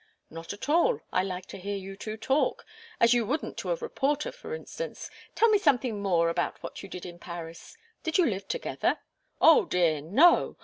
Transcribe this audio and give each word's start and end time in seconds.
"Not 0.31 0.51
at 0.51 0.67
all. 0.67 1.01
I 1.13 1.21
like 1.21 1.45
to 1.49 1.59
hear 1.59 1.75
you 1.77 1.95
two 1.95 2.17
talk 2.17 2.65
as 2.99 3.13
you 3.13 3.23
wouldn't 3.23 3.55
to 3.57 3.69
a 3.69 3.75
reporter, 3.75 4.31
for 4.31 4.55
instance. 4.55 5.11
Tell 5.35 5.47
me 5.49 5.59
something 5.59 6.01
more 6.01 6.29
about 6.29 6.63
what 6.63 6.81
you 6.81 6.89
did 6.89 7.05
in 7.05 7.19
Paris. 7.19 7.77
Did 8.01 8.17
you 8.17 8.25
live 8.25 8.47
together?" 8.47 8.97
"Oh, 9.39 9.65
dear, 9.65 10.01
no! 10.01 10.57